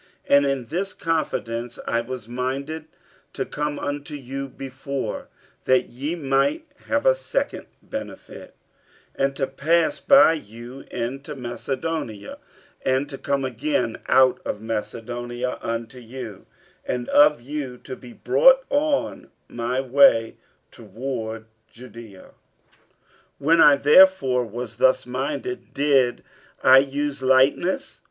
[0.31, 2.85] 47:001:015 And in this confidence I was minded
[3.33, 5.27] to come unto you before,
[5.65, 8.55] that ye might have a second benefit;
[9.19, 12.39] 47:001:016 And to pass by you into Macedonia,
[12.83, 16.47] and to come again out of Macedonia unto you,
[16.83, 20.37] and of you to be brought on my way
[20.71, 22.29] toward Judaea.
[22.29, 22.31] 47:001:017
[23.37, 26.23] When I therefore was thus minded, did
[26.63, 27.99] I use lightness?